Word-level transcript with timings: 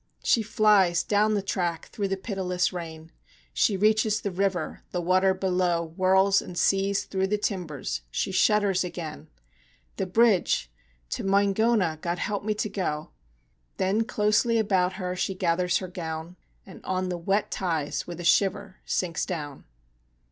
She 0.23 0.41
flies 0.41 1.03
down 1.03 1.35
the 1.35 1.43
track 1.43 1.89
through 1.89 2.07
the 2.07 2.17
pitiless 2.17 2.73
rain; 2.73 3.11
She 3.53 3.77
reaches 3.77 4.19
the 4.19 4.31
river 4.31 4.81
the 4.89 4.99
water 4.99 5.35
below 5.35 5.89
Whirls 5.95 6.41
and 6.41 6.57
seethes 6.57 7.03
through 7.03 7.27
the 7.27 7.37
timbers. 7.37 8.01
She 8.09 8.31
shudders 8.31 8.83
again; 8.83 9.27
"The 9.97 10.07
bridge! 10.07 10.71
To 11.11 11.23
Moingona, 11.23 11.99
God 12.01 12.17
help 12.17 12.43
me 12.43 12.55
to 12.55 12.67
go!" 12.69 13.11
Then 13.77 14.03
closely 14.03 14.57
about 14.57 14.93
her 14.93 15.15
she 15.15 15.35
gathers 15.35 15.77
her 15.77 15.87
gown 15.87 16.35
And 16.65 16.83
on 16.83 17.09
the 17.09 17.17
wet 17.19 17.51
ties 17.51 18.07
with 18.07 18.19
a 18.19 18.23
shiver 18.25 18.77
sinks 18.85 19.23
down. 19.23 19.65